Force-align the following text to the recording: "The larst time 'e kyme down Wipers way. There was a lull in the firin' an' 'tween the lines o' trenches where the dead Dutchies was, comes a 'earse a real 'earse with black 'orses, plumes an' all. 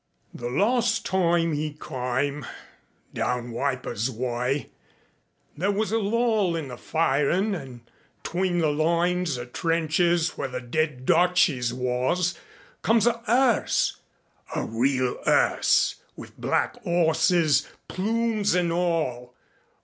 "The 0.33 0.49
larst 0.49 1.05
time 1.05 1.53
'e 1.53 1.75
kyme 1.75 2.43
down 3.13 3.51
Wipers 3.51 4.09
way. 4.09 4.71
There 5.55 5.69
was 5.69 5.91
a 5.91 5.99
lull 5.99 6.55
in 6.55 6.69
the 6.69 6.77
firin' 6.77 7.53
an' 7.53 7.81
'tween 8.23 8.57
the 8.57 8.71
lines 8.71 9.37
o' 9.37 9.45
trenches 9.45 10.35
where 10.35 10.47
the 10.47 10.59
dead 10.59 11.05
Dutchies 11.05 11.71
was, 11.71 12.33
comes 12.81 13.05
a 13.05 13.21
'earse 13.27 13.97
a 14.55 14.63
real 14.65 15.19
'earse 15.27 15.97
with 16.15 16.35
black 16.35 16.77
'orses, 16.83 17.67
plumes 17.87 18.55
an' 18.55 18.71
all. 18.71 19.35